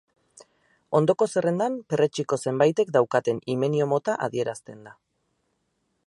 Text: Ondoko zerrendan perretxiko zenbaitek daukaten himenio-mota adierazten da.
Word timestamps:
Ondoko 0.99 1.25
zerrendan 1.33 1.75
perretxiko 1.93 2.39
zenbaitek 2.47 2.89
daukaten 2.95 3.41
himenio-mota 3.55 4.19
adierazten 4.29 4.81
da. 4.89 4.95